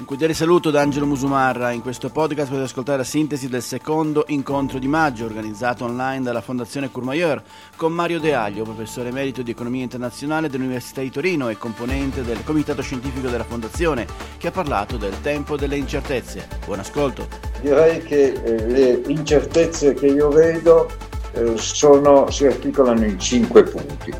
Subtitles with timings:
[0.00, 1.72] Un cordiale saluto da Angelo Musumarra.
[1.72, 6.40] In questo podcast potete ascoltare la sintesi del secondo incontro di maggio organizzato online dalla
[6.40, 7.42] Fondazione Courmayeur
[7.76, 12.42] con Mario De Aglio, professore emerito di economia internazionale dell'Università di Torino e componente del
[12.44, 14.06] comitato scientifico della Fondazione,
[14.38, 16.48] che ha parlato del tempo delle incertezze.
[16.64, 17.28] Buon ascolto.
[17.60, 20.88] Direi che eh, le incertezze che io vedo
[21.32, 24.10] eh, sono, si articolano in cinque punti.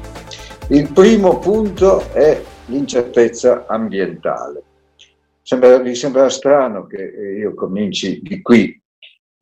[0.68, 4.64] Il primo punto è l'incertezza ambientale
[5.50, 8.80] Sembra, vi sembra strano che io cominci di qui,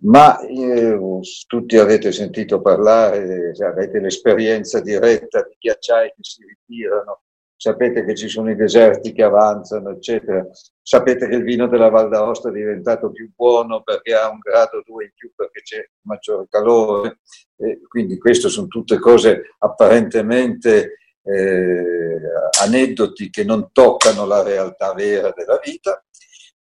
[0.05, 0.99] ma eh,
[1.47, 8.27] tutti avete sentito parlare, avete l'esperienza diretta di ghiacciai che si ritirano, sapete che ci
[8.29, 10.47] sono i deserti che avanzano, eccetera.
[10.80, 14.79] Sapete che il vino della Val d'Aosta è diventato più buono perché ha un grado
[14.79, 17.19] o due in più perché c'è maggiore calore.
[17.55, 20.95] E quindi queste sono tutte cose apparentemente
[21.28, 22.20] eh,
[22.62, 26.02] aneddoti che non toccano la realtà vera della vita,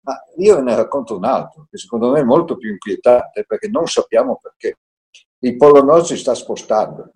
[0.01, 3.85] ma io ne racconto un altro, che secondo me è molto più inquietante, perché non
[3.87, 4.79] sappiamo perché.
[5.39, 7.11] Il polo nord si sta spostando.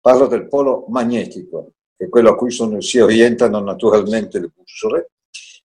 [0.00, 5.10] Parlo del polo magnetico, che è quello a cui sono, si orientano naturalmente le bussole.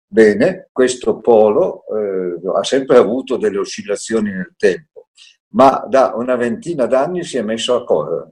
[0.07, 5.09] Bene, questo polo eh, ha sempre avuto delle oscillazioni nel tempo,
[5.53, 8.31] ma da una ventina d'anni si è messo a correre.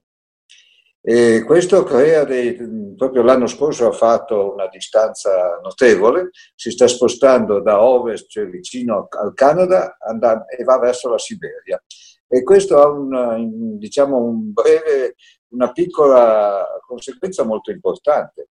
[1.10, 2.56] E questo crea dei,
[2.96, 9.08] proprio l'anno scorso ha fatto una distanza notevole, si sta spostando da ovest, cioè vicino
[9.10, 11.84] al Canada, andando, e va verso la Siberia.
[12.28, 15.16] E questo ha un, diciamo, un breve,
[15.54, 18.50] una piccola conseguenza molto importante,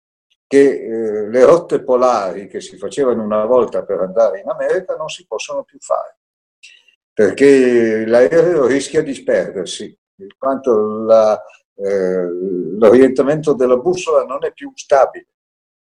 [0.47, 5.09] che eh, le rotte polari che si facevano una volta per andare in America non
[5.09, 6.19] si possono più fare,
[7.11, 9.93] perché l'aereo rischia di sperdersi,
[10.37, 11.37] quanto la,
[11.77, 15.27] l'orientamento della bussola non è più stabile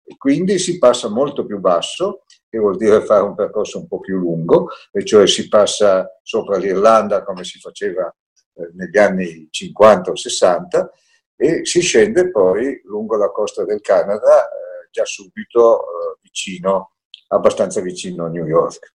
[0.09, 4.01] e quindi si passa molto più basso, che vuol dire fare un percorso un po'
[4.01, 8.09] più lungo, e cioè si passa sopra l'Irlanda come si faceva
[8.55, 10.91] eh, negli anni 50 o 60
[11.37, 16.93] e si scende poi lungo la costa del Canada, eh, già subito eh, vicino,
[17.29, 18.95] abbastanza vicino a New York.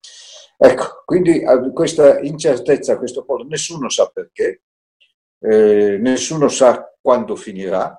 [0.57, 1.43] Ecco, quindi
[1.73, 4.61] questa incertezza, questo polo, nessuno sa perché,
[5.41, 7.95] eh, nessuno sa quando finirà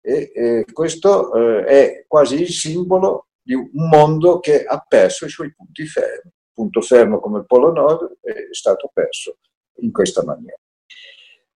[0.00, 5.54] e eh, questo è quasi il simbolo di un mondo che ha perso i suoi
[5.54, 6.30] punti fermi.
[6.30, 9.38] Il punto fermo come il Polo Nord è stato perso
[9.80, 10.58] in questa maniera.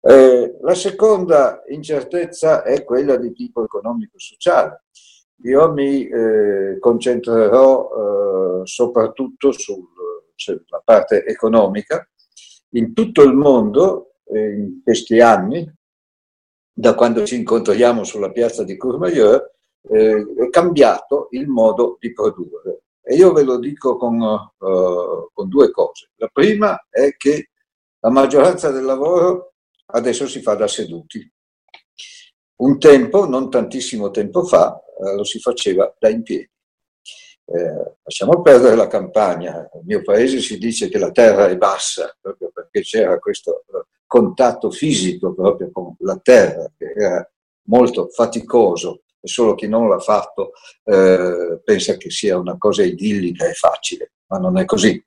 [0.03, 4.85] Eh, la seconda incertezza è quella di tipo economico-sociale.
[5.43, 7.89] Io mi eh, concentrerò
[8.61, 12.07] eh, soprattutto sulla parte economica.
[12.71, 15.69] In tutto il mondo in questi anni,
[16.73, 19.51] da quando ci incontriamo sulla piazza di Courmayeur,
[19.89, 22.83] eh, è cambiato il modo di produrre.
[23.03, 26.11] E io ve lo dico con, uh, con due cose.
[26.15, 27.49] La prima è che
[27.99, 29.53] la maggioranza del lavoro
[29.87, 31.29] adesso si fa da seduti.
[32.57, 36.49] Un tempo, non tantissimo tempo fa, eh, lo si faceva da in piedi.
[37.43, 39.67] Eh, lasciamo perdere la campagna.
[39.73, 43.63] Nel mio paese si dice che la terra è bassa, proprio perché c'era questo
[44.11, 47.25] contatto fisico proprio con la terra, che era
[47.67, 50.51] molto faticoso e solo chi non l'ha fatto
[50.83, 55.01] eh, pensa che sia una cosa idillica e facile, ma non è così.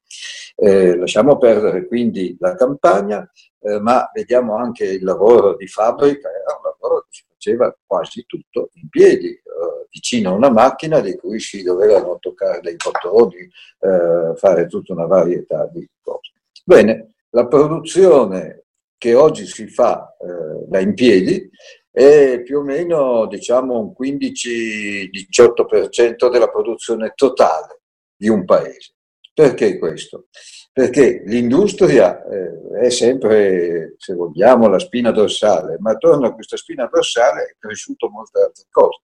[0.56, 6.56] Eh, lasciamo perdere quindi la campagna, eh, ma vediamo anche il lavoro di fabbrica, era
[6.56, 9.43] un lavoro che si faceva quasi tutto in piedi, eh,
[9.91, 15.04] vicino a una macchina di cui si dovevano toccare dei bottoni, eh, fare tutta una
[15.04, 16.32] varietà di cose.
[16.64, 18.63] Bene, la produzione
[19.04, 21.50] che oggi si fa eh, da in piedi
[21.91, 27.82] è più o meno diciamo un 15-18% della produzione totale
[28.16, 28.94] di un paese.
[29.34, 30.28] Perché questo?
[30.72, 36.88] Perché l'industria eh, è sempre, se vogliamo, la spina dorsale, ma attorno a questa spina
[36.91, 39.03] dorsale è cresciuto molte altre cose.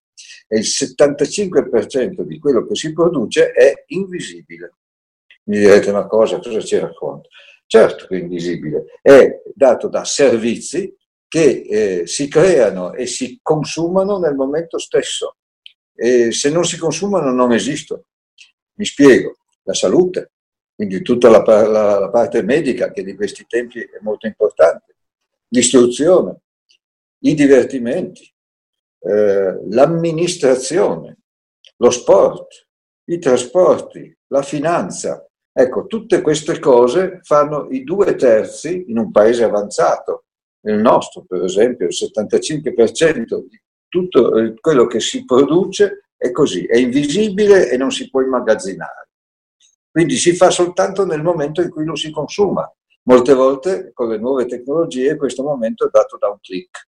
[0.48, 4.76] E il 75% di quello che si produce è invisibile.
[5.44, 7.28] Mi direte una cosa, cosa ci racconta?
[7.70, 10.92] Certo che è invisibile, è dato da servizi
[11.28, 15.36] che eh, si creano e si consumano nel momento stesso.
[15.94, 18.06] E se non si consumano non esistono.
[18.74, 20.32] Mi spiego, la salute,
[20.74, 24.96] quindi tutta la, la, la parte medica che di questi tempi è molto importante,
[25.50, 26.40] l'istruzione,
[27.20, 28.28] i divertimenti,
[28.98, 31.18] eh, l'amministrazione,
[31.76, 32.66] lo sport,
[33.04, 39.44] i trasporti, la finanza, Ecco, tutte queste cose fanno i due terzi in un paese
[39.44, 40.24] avanzato.
[40.62, 46.66] Nel nostro, per esempio, il 75% di tutto eh, quello che si produce è così,
[46.66, 49.08] è invisibile e non si può immagazzinare.
[49.90, 52.70] Quindi si fa soltanto nel momento in cui lo si consuma.
[53.04, 56.88] Molte volte con le nuove tecnologie questo momento è dato da un clic.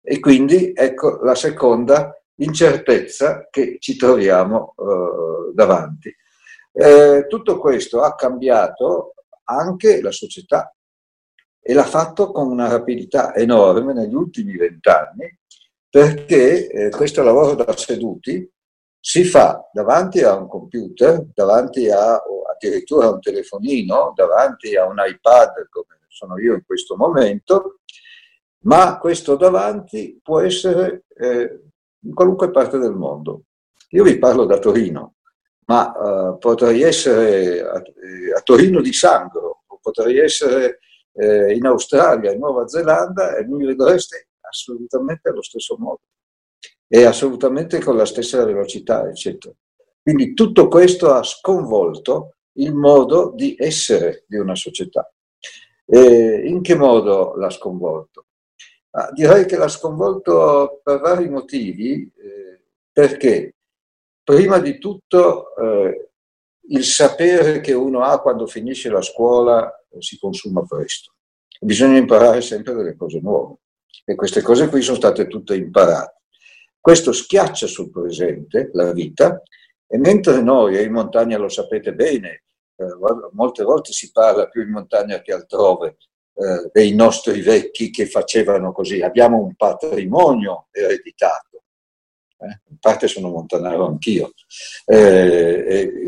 [0.00, 6.14] E quindi ecco la seconda incertezza che ci troviamo eh, davanti.
[6.76, 10.74] Eh, tutto questo ha cambiato anche la società
[11.60, 15.38] e l'ha fatto con una rapidità enorme negli ultimi vent'anni
[15.88, 18.50] perché eh, questo lavoro da seduti
[18.98, 22.20] si fa davanti a un computer, davanti a
[22.54, 27.80] addirittura a un telefonino, davanti a un iPad come sono io in questo momento,
[28.60, 31.60] ma questo davanti può essere eh,
[32.00, 33.42] in qualunque parte del mondo.
[33.90, 35.16] Io vi parlo da Torino,
[35.66, 37.82] ma eh, potrei essere a,
[38.36, 40.80] a, Torino di Sangro, potrei essere
[41.12, 46.00] eh, in Australia, in Nuova Zelanda e mi vedreste assolutamente allo stesso modo
[46.86, 49.54] e assolutamente con la stessa velocità, eccetera.
[50.02, 55.10] Quindi tutto questo ha sconvolto il modo di essere di una società.
[55.86, 58.26] E in che modo l'ha sconvolto?
[58.90, 62.60] Ah, direi che l'ha sconvolto per vari motivi, eh,
[62.92, 63.54] perché
[64.24, 66.10] prima di tutto eh,
[66.68, 71.12] il sapere che uno ha quando finisce la scuola eh, si consuma presto.
[71.60, 73.58] Bisogna imparare sempre delle cose nuove
[74.04, 76.22] e queste cose qui sono state tutte imparate.
[76.80, 79.42] Questo schiaccia sul presente la vita
[79.86, 82.44] e mentre noi in montagna lo sapete bene,
[82.76, 82.84] eh,
[83.32, 85.96] molte volte si parla più in montagna che altrove
[86.34, 91.53] eh, dei nostri vecchi che facevano così, abbiamo un patrimonio ereditato.
[92.44, 92.60] Eh?
[92.70, 94.32] In parte sono montanaro anch'io,
[94.86, 95.64] eh,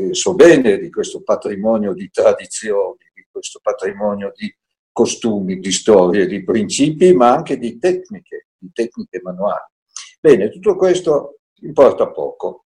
[0.08, 4.54] e so bene di questo patrimonio di tradizioni, di questo patrimonio di
[4.92, 9.64] costumi, di storie, di principi, ma anche di tecniche, di tecniche manuali.
[10.20, 12.64] Bene, tutto questo importa poco.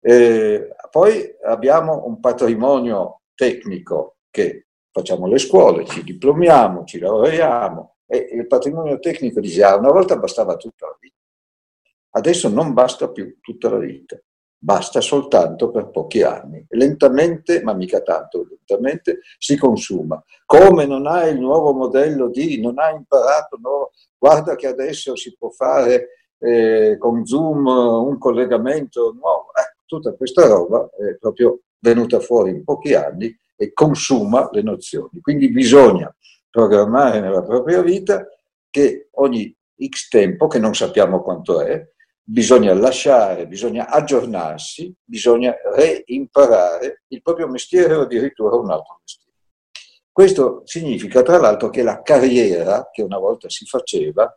[0.00, 8.28] Eh, poi abbiamo un patrimonio tecnico che facciamo le scuole, ci diplomiamo, ci lavoriamo e
[8.32, 10.87] il patrimonio tecnico dice ah, una volta bastava vita,
[12.18, 14.20] adesso non basta più tutta la vita
[14.58, 16.64] basta soltanto per pochi anni.
[16.70, 20.22] Lentamente, ma mica tanto lentamente, si consuma.
[20.44, 25.36] Come non hai il nuovo modello di, non hai imparato, no, guarda che adesso si
[25.36, 29.48] può fare eh, con Zoom un collegamento nuovo.
[29.54, 35.20] Eh, tutta questa roba è proprio venuta fuori in pochi anni e consuma le nozioni.
[35.20, 36.12] Quindi bisogna
[36.50, 38.26] programmare nella propria vita
[38.70, 39.54] che ogni
[39.88, 41.86] X tempo, che non sappiamo quanto è,
[42.30, 49.32] bisogna lasciare, bisogna aggiornarsi, bisogna reimparare il proprio mestiere o addirittura un altro mestiere.
[50.12, 54.30] Questo significa tra l'altro che la carriera che una volta si faceva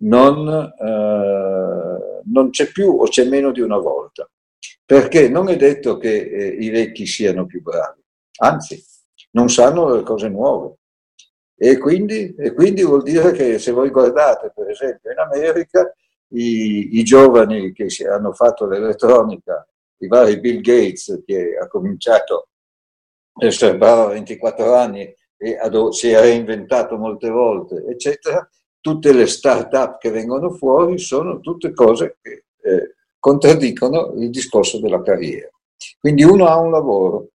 [0.00, 4.28] non, eh, non c'è più o c'è meno di una volta,
[4.84, 8.02] perché non è detto che eh, i vecchi siano più bravi,
[8.40, 8.84] anzi,
[9.30, 10.74] non sanno le cose nuove.
[11.56, 15.92] E quindi, e quindi vuol dire che se voi guardate, per esempio, in America,
[16.34, 19.66] i, i giovani che si, hanno fatto l'elettronica,
[19.98, 22.48] i vari Bill Gates che ha cominciato
[23.40, 28.48] a essere bravo a 24 anni e ad, si è reinventato molte volte, eccetera,
[28.80, 35.02] tutte le start-up che vengono fuori sono tutte cose che eh, contraddicono il discorso della
[35.02, 35.48] carriera.
[35.98, 37.28] Quindi uno ha un lavoro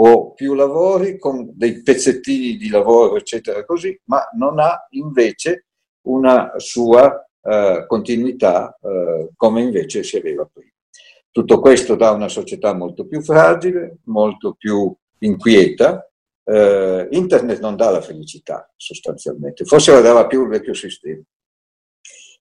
[0.00, 5.66] o più lavori con dei pezzettini di lavoro, eccetera, così, ma non ha invece
[6.06, 10.72] una sua eh, continuità eh, come invece si aveva prima.
[11.30, 16.08] Tutto questo dà una società molto più fragile, molto più inquieta.
[16.44, 21.22] Eh, Internet non dà la felicità sostanzialmente, forse la dava più il vecchio sistema.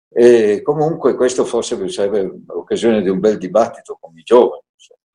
[0.09, 4.63] E comunque questo forse sarebbe l'occasione di un bel dibattito con i giovani,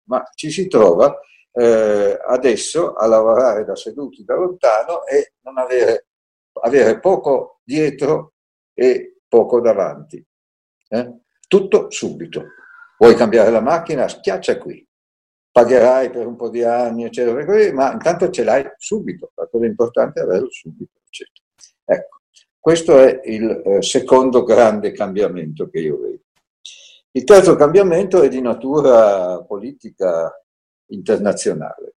[0.04, 1.18] ma ci si trova
[1.52, 6.06] eh, adesso a lavorare da seduti da lontano e non avere,
[6.60, 8.34] avere poco dietro
[8.74, 10.22] e poco davanti.
[10.88, 11.20] Eh?
[11.48, 12.44] Tutto subito.
[12.98, 14.06] Vuoi cambiare la macchina?
[14.06, 14.86] Schiaccia qui.
[15.50, 19.32] Pagherai per un po' di anni, eccetera, ma intanto ce l'hai subito.
[19.34, 21.46] La cosa importante è averlo subito, eccetera.
[21.84, 22.20] Ecco,
[22.58, 26.22] questo è il eh, secondo grande cambiamento che io vedo.
[27.12, 30.30] Il terzo cambiamento è di natura politica
[30.90, 31.94] internazionale,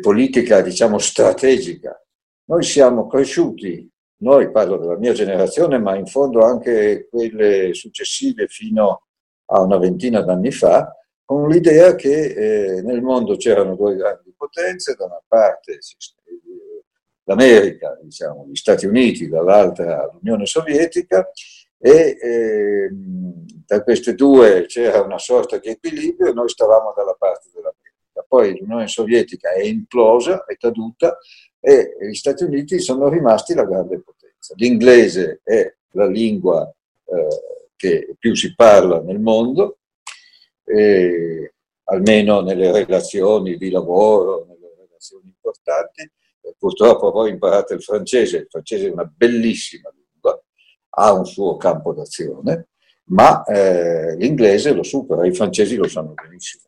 [0.00, 2.02] politica diciamo strategica.
[2.44, 9.06] Noi siamo cresciuti noi parlo della mia generazione, ma in fondo anche quelle successive fino
[9.46, 10.94] a una ventina d'anni fa,
[11.24, 15.78] con l'idea che eh, nel mondo c'erano due grandi potenze, da una parte
[17.24, 21.28] l'America, diciamo, gli Stati Uniti, dall'altra l'Unione Sovietica,
[21.78, 22.90] e eh,
[23.66, 28.24] tra queste due c'era una sorta di equilibrio noi stavamo dalla parte dell'America.
[28.26, 31.18] poi l'Unione Sovietica è implosa, è caduta
[31.68, 34.54] e gli Stati Uniti sono rimasti la grande potenza.
[34.56, 36.72] L'inglese è la lingua
[37.06, 39.78] eh, che più si parla nel mondo,
[40.62, 41.54] e,
[41.84, 46.08] almeno nelle relazioni di lavoro, nelle relazioni importanti.
[46.56, 50.40] Purtroppo poi imparate il francese, il francese è una bellissima lingua,
[50.90, 52.68] ha un suo campo d'azione,
[53.06, 56.65] ma eh, l'inglese lo supera, i francesi lo sanno benissimo.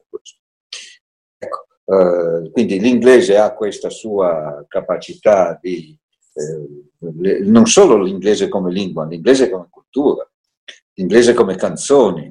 [1.91, 5.99] Eh, quindi l'inglese ha questa sua capacità di,
[6.35, 10.31] eh, non solo l'inglese come lingua, l'inglese come cultura,
[10.93, 12.31] l'inglese come canzoni,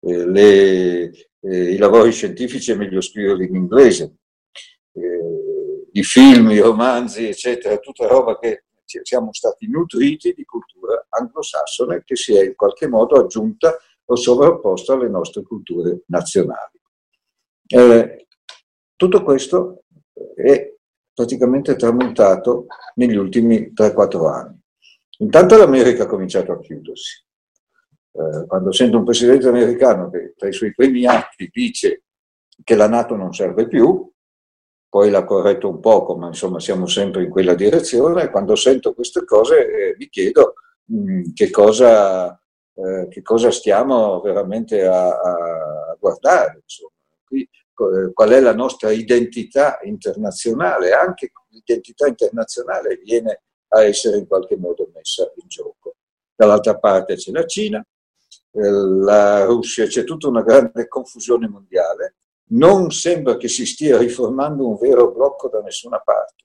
[0.00, 1.10] eh, le,
[1.40, 4.18] eh, i lavori scientifici meglio scriverli in inglese,
[4.92, 12.04] eh, i film, i romanzi, eccetera, tutta roba che siamo stati nutriti di cultura anglosassone
[12.04, 16.78] che si è in qualche modo aggiunta o sovrapposta alle nostre culture nazionali.
[17.66, 18.23] Eh,
[19.04, 19.84] tutto questo
[20.34, 20.72] è
[21.12, 24.58] praticamente tramontato negli ultimi 3-4 anni.
[25.18, 27.22] Intanto l'America ha cominciato a chiudersi.
[28.12, 32.04] Eh, quando sento un presidente americano che tra i suoi primi atti dice
[32.62, 34.10] che la Nato non serve più,
[34.88, 39.24] poi l'ha corretto un poco, ma insomma siamo sempre in quella direzione, quando sento queste
[39.24, 42.32] cose eh, mi chiedo mh, mm, che, cosa,
[42.74, 46.60] eh, che, cosa, stiamo veramente a, a guardare.
[46.62, 46.92] Insomma.
[47.24, 50.92] Qui, qual è la nostra identità internazionale?
[50.92, 55.96] Anche l'identità internazionale viene a essere in qualche modo messa in gioco.
[56.34, 57.84] Dall'altra parte c'è la Cina,
[58.52, 62.16] eh, la Russia, c'è tutta una grande confusione mondiale.
[62.46, 66.44] Non sembra che si stia riformando un vero blocco da nessuna parte.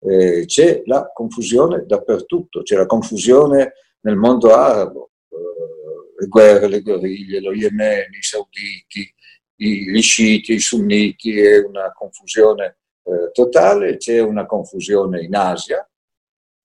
[0.00, 6.82] Eh, c'è la confusione dappertutto, c'è la confusione nel mondo arabo, eh, le guerre, le
[6.82, 9.12] guerriglie, lo Yemen, i sauditi,
[9.64, 15.88] gli sciiti, i sunniti, è una confusione eh, totale, c'è una confusione in Asia,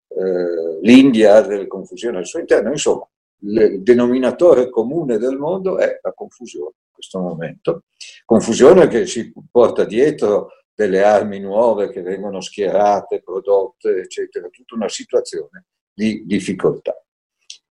[0.07, 3.07] eh, l'India ha delle confusioni al suo interno, insomma
[3.41, 7.83] il denominatore comune del mondo è la confusione in questo momento.
[8.25, 14.89] Confusione che si porta dietro delle armi nuove che vengono schierate, prodotte, eccetera, tutta una
[14.89, 17.01] situazione di difficoltà.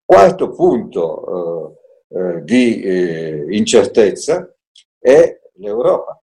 [0.04, 1.76] Quarto punto
[2.09, 4.53] eh, eh, di eh, incertezza
[5.04, 6.18] è l'Europa.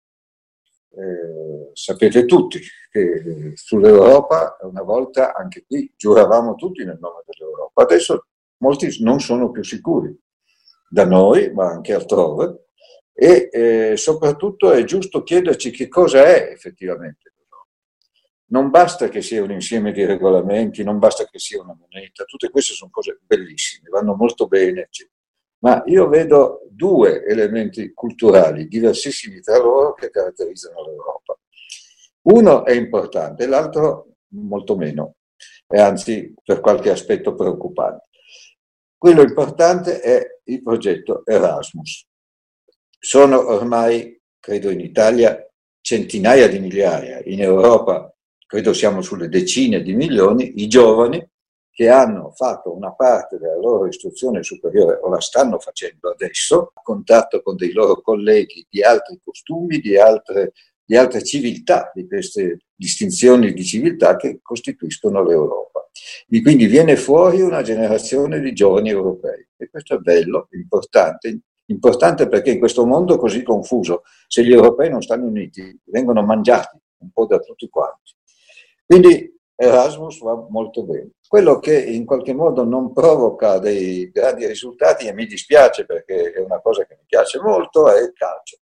[0.91, 8.27] Eh, sapete tutti che sull'Europa una volta anche qui giuravamo tutti nel nome dell'Europa, adesso
[8.59, 10.17] molti non sono più sicuri,
[10.89, 12.67] da noi ma anche altrove,
[13.13, 17.33] e eh, soprattutto è giusto chiederci che cosa è effettivamente.
[18.51, 22.49] Non basta che sia un insieme di regolamenti, non basta che sia una moneta, tutte
[22.49, 25.18] queste sono cose bellissime, vanno molto bene, eccetera.
[25.59, 31.37] Ma io vedo due elementi culturali diversissimi tra loro che caratterizzano l'Europa.
[32.21, 35.15] Uno è importante, l'altro molto meno,
[35.67, 38.07] e anzi per qualche aspetto preoccupante.
[38.97, 42.05] Quello importante è il progetto Erasmus.
[42.97, 45.45] Sono ormai, credo in Italia,
[45.81, 48.13] centinaia di migliaia, in Europa
[48.45, 51.23] credo siamo sulle decine di milioni, i giovani
[51.79, 56.81] che hanno fatto una parte della loro istruzione superiore o la stanno facendo adesso, a
[56.81, 60.51] contatto con dei loro colleghi di altri costumi, di altre,
[60.83, 65.89] di altre civiltà, di queste distinzioni di civiltà che costituiscono l'Europa.
[66.27, 72.27] E quindi viene fuori una generazione di giovani europei e questo è bello, importante, importante
[72.27, 77.09] perché in questo mondo così confuso, se gli europei non stanno uniti, vengono mangiati un
[77.13, 78.13] po' da tutti quanti.
[78.85, 81.11] Quindi Erasmus va molto bene.
[81.29, 86.39] Quello che in qualche modo non provoca dei grandi risultati, e mi dispiace perché è
[86.39, 88.57] una cosa che mi piace molto, è il calcio.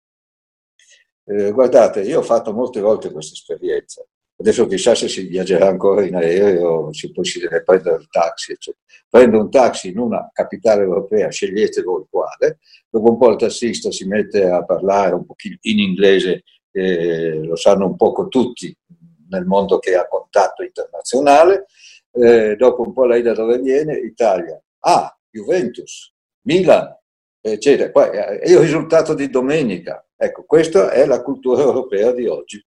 [1.24, 4.06] Eh, guardate, io ho fatto molte volte questa esperienza.
[4.36, 8.52] Adesso chissà se si viaggerà ancora in aereo, se poi si deve prendere il taxi.
[8.52, 8.84] Eccetera.
[9.08, 13.90] Prendo un taxi in una capitale europea, scegliete voi quale, dopo un po' il tassista
[13.90, 18.72] si mette a parlare un pochino in inglese, eh, lo sanno un poco tutti
[19.30, 21.66] nel mondo che ha contatto internazionale,
[22.12, 23.96] eh, dopo un po' lei da dove viene?
[23.96, 24.60] Italia.
[24.80, 26.96] Ah, Juventus, Milan,
[27.40, 27.90] eccetera.
[27.90, 30.06] Poi è il risultato di domenica.
[30.16, 32.64] Ecco, questa è la cultura europea di oggi.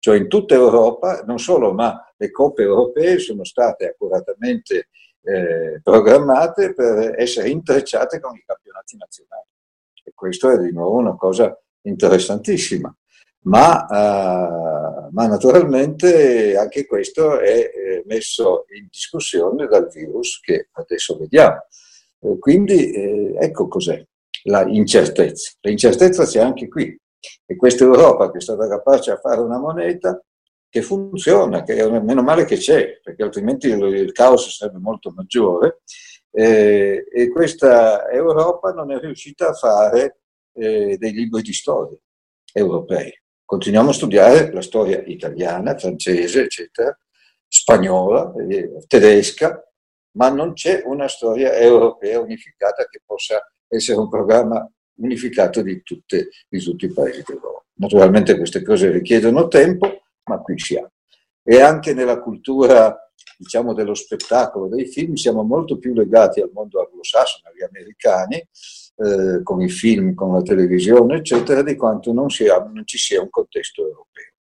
[0.00, 4.88] Cioè in tutta Europa, non solo, ma le coppe europee sono state accuratamente
[5.22, 9.48] eh, programmate per essere intrecciate con i campionati nazionali.
[10.04, 12.94] E questo è di nuovo una cosa interessantissima.
[13.46, 21.16] Ma, eh, ma naturalmente anche questo è eh, messo in discussione dal virus che adesso
[21.16, 21.66] vediamo.
[22.40, 24.04] quindi eh, ecco cos'è
[24.44, 25.52] la incertezza.
[25.60, 26.98] L'incertezza c'è anche qui,
[27.46, 30.20] E questa Europa che è stata capace a fare una moneta
[30.68, 35.12] che funziona, che è, meno male che c'è, perché altrimenti il, il caos sarebbe molto
[35.14, 35.80] maggiore,
[36.32, 40.20] eh, e questa Europa non è riuscita a fare
[40.52, 41.96] eh, dei libri di storia
[42.52, 43.12] europei.
[43.46, 46.98] Continuiamo a studiare la storia italiana, francese, eccetera,
[47.46, 49.62] spagnola, eh, tedesca,
[50.16, 56.30] ma non c'è una storia europea unificata che possa essere un programma unificato di, tutte,
[56.48, 57.64] di tutti i paesi d'Europa.
[57.74, 60.90] Naturalmente queste cose richiedono tempo, ma qui siamo.
[61.44, 66.80] E anche nella cultura, diciamo, dello spettacolo, dei film, siamo molto più legati al mondo
[66.80, 68.44] anglosassone, agli americani,
[68.96, 73.20] eh, con i film, con la televisione, eccetera, di quanto non, sia, non ci sia
[73.20, 74.32] un contesto europeo.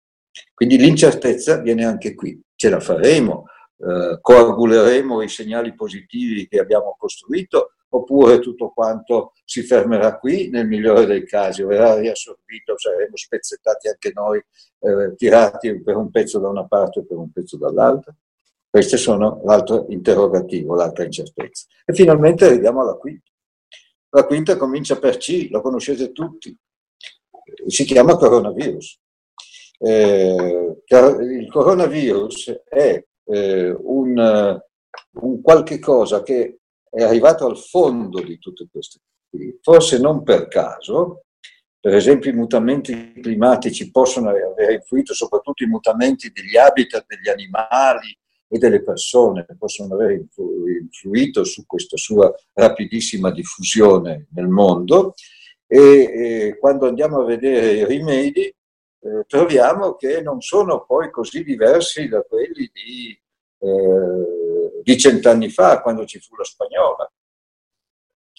[0.54, 2.40] Quindi l'incertezza viene anche qui.
[2.56, 3.46] Ce la faremo,
[3.78, 10.68] eh, coaguleremo i segnali positivi che abbiamo costruito oppure tutto quanto si fermerà qui nel
[10.68, 14.38] migliore dei casi, verrà riassorbito, saremo spezzettati anche noi,
[14.80, 18.14] eh, tirati per un pezzo da una parte e per un pezzo dall'altra.
[18.70, 21.68] Questi sono l'altro interrogativo, l'altra incertezza.
[21.86, 23.32] E finalmente arriviamo alla quinta.
[24.16, 26.58] La quinta comincia per C, lo conoscete tutti,
[27.68, 28.98] si chiama coronavirus.
[29.78, 34.62] Eh, il coronavirus è eh, un,
[35.20, 40.48] un qualche cosa che è arrivato al fondo di tutte queste cose, forse non per
[40.48, 41.26] caso,
[41.78, 48.18] per esempio i mutamenti climatici possono aver influito, soprattutto i mutamenti degli habitat degli animali
[48.56, 50.24] e delle persone, possono aver
[50.82, 55.14] influito su questa sua rapidissima diffusione nel mondo
[55.68, 61.44] e, e quando andiamo a vedere i rimedi eh, troviamo che non sono poi così
[61.44, 63.20] diversi da quelli di
[63.58, 67.12] eh, di cent'anni fa, quando ci fu la spagnola.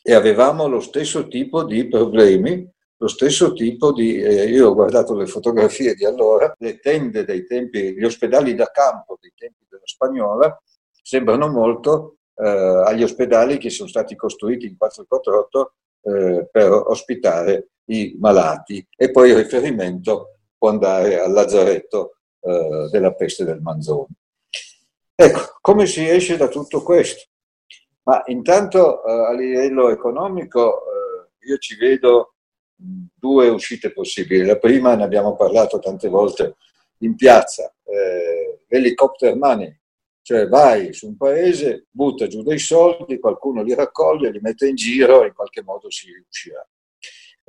[0.00, 4.21] E avevamo lo stesso tipo di problemi, lo stesso tipo di...
[4.21, 8.70] Eh, io ho guardato le fotografie di allora, le tende dei tempi, gli ospedali da
[8.70, 10.61] campo dei tempi della spagnola
[11.03, 18.16] sembrano molto eh, agli ospedali che sono stati costruiti in 448 eh, per ospitare i
[18.18, 24.14] malati e poi il riferimento può andare al lazzaretto eh, della peste del Manzoni.
[25.14, 27.25] Ecco, come si esce da tutto questo?
[28.03, 32.35] Ma intanto eh, a livello economico eh, io ci vedo
[32.77, 34.45] due uscite possibili.
[34.45, 36.57] La prima ne abbiamo parlato tante volte
[36.99, 39.75] in piazza, eh, l'helicopter money,
[40.23, 44.75] cioè vai su un paese, butta giù dei soldi, qualcuno li raccoglie, li mette in
[44.75, 46.67] giro e in qualche modo si riuscirà.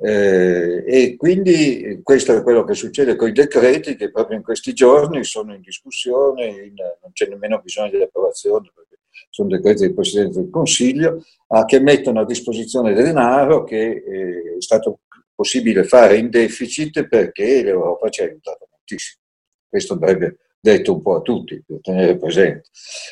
[0.00, 4.72] Eh, e quindi questo è quello che succede con i decreti che proprio in questi
[4.72, 9.94] giorni sono in discussione, in, non c'è nemmeno bisogno di approvazione perché sono decreti del
[9.94, 15.00] Presidente del Consiglio, ah, che mettono a disposizione denaro che eh, è stato
[15.38, 19.22] possibile fare in deficit perché l'Europa ci ha aiutato moltissimo.
[19.68, 22.70] Questo andrebbe detto un po' a tutti, per tenere presente.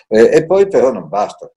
[0.08, 1.48] Eh, e poi però non basta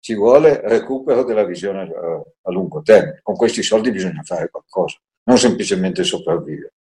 [0.00, 3.20] ci vuole recupero della visione eh, a lungo termine.
[3.22, 6.74] Con questi soldi bisogna fare qualcosa, non semplicemente sopravvivere.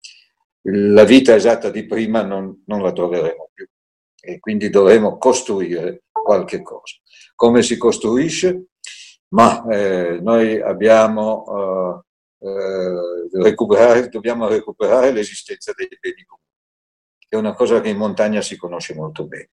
[0.64, 3.68] La vita esatta di prima non, non la troveremo più
[4.22, 6.96] e quindi dovremo costruire qualche cosa.
[7.36, 8.70] Come si costruisce?
[9.30, 12.04] Ma eh, noi abbiamo,
[12.40, 16.48] eh, recuperare, dobbiamo recuperare l'esistenza dei beni comuni,
[17.28, 19.50] è una cosa che in montagna si conosce molto bene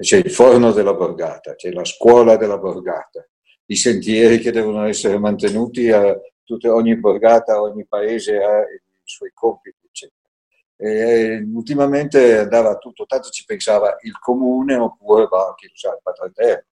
[0.00, 3.26] c'è il forno della borgata, c'è la scuola della borgata,
[3.66, 9.30] i sentieri che devono essere mantenuti, a tutte, ogni borgata, ogni paese ha i suoi
[9.34, 10.16] compiti, eccetera.
[10.76, 16.66] E, ultimamente andava tutto, tanto ci pensava il comune oppure va usare il patraterno,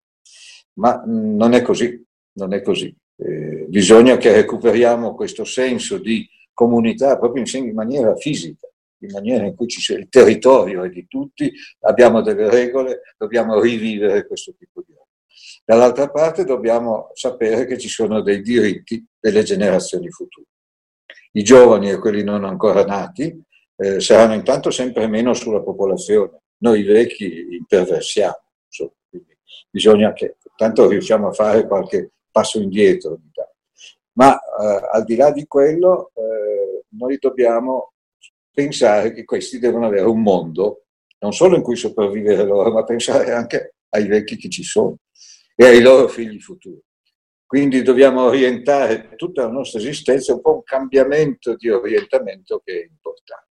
[0.74, 2.02] ma non è così,
[2.33, 2.94] non è così.
[3.18, 8.66] Eh, bisogna che recuperiamo questo senso di comunità proprio in maniera fisica
[9.00, 14.55] in maniera in cui il territorio è di tutti, abbiamo delle regole, dobbiamo rivivere questo
[14.59, 15.05] tipo di opera.
[15.64, 20.46] Dall'altra parte dobbiamo sapere che ci sono dei diritti delle generazioni future.
[21.33, 23.38] I giovani e quelli non ancora nati
[23.76, 28.92] eh, saranno intanto sempre meno sulla popolazione, noi vecchi imperversiamo, insomma,
[29.68, 33.18] bisogna che tanto riusciamo a fare qualche passo indietro.
[34.16, 37.92] Ma eh, al di là di quello, eh, noi dobbiamo
[38.50, 40.85] pensare che questi devono avere un mondo,
[41.18, 44.96] non solo in cui sopravvivere loro, ma pensare anche ai vecchi che ci sono
[45.55, 46.81] e ai loro figli futuri.
[47.46, 52.83] Quindi dobbiamo orientare tutta la nostra esistenza, un po' un cambiamento di orientamento che è
[52.83, 53.44] importante.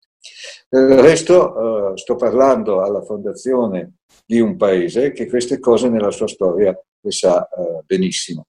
[0.69, 6.29] Del resto eh, sto parlando alla fondazione di un paese che queste cose nella sua
[6.29, 8.47] storia le sa eh, benissimo.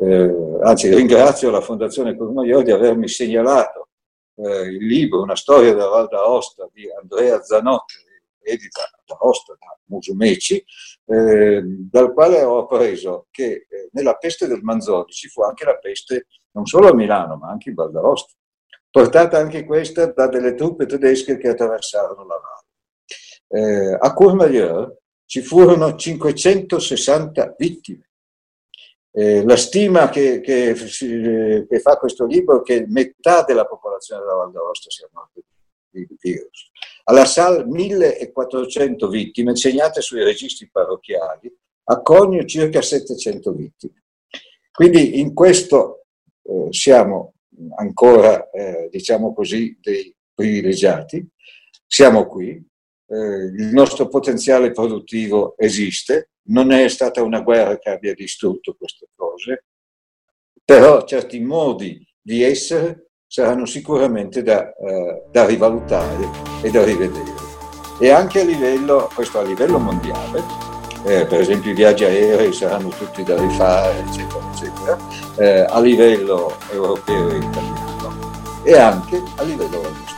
[0.00, 3.88] Eh, anzi, ringrazio la Fondazione Courmayeur di avermi segnalato
[4.36, 7.94] eh, il libro Una storia della Val d'Aosta di Andrea Zanotti,
[8.40, 10.64] edita da Aosta da Musumeci,
[11.04, 15.76] eh, dal quale ho appreso che eh, nella peste del Manzoni ci fu anche la
[15.76, 18.34] peste non solo a Milano ma anche in Val d'Aosta,
[18.90, 23.90] portata anche questa da delle truppe tedesche che attraversarono la valle.
[23.90, 28.07] Eh, a Courmayeur ci furono 560 vittime
[29.12, 34.34] eh, la stima che, che, che, fa questo libro è che metà della popolazione della
[34.34, 35.40] Val d'Aosta sia morta
[35.90, 36.70] di virus.
[37.04, 41.52] Alla SAL 1400 vittime segnate sui registri parrocchiali,
[41.84, 44.04] a Conio circa 700 vittime.
[44.70, 46.04] Quindi in questo
[46.42, 47.34] eh, siamo
[47.76, 51.26] ancora, eh, diciamo così, dei privilegiati,
[51.86, 58.14] siamo qui, eh, il nostro potenziale produttivo esiste, non è stata una guerra che abbia
[58.14, 59.64] distrutto queste cose,
[60.64, 66.28] però certi modi di essere saranno sicuramente da, eh, da rivalutare
[66.62, 67.46] e da rivedere.
[68.00, 70.42] E anche a livello, questo a livello mondiale,
[71.04, 74.98] eh, per esempio i viaggi aerei saranno tutti da rifare, eccetera, eccetera,
[75.38, 80.17] eh, a livello europeo e italiano e anche a livello mondiale.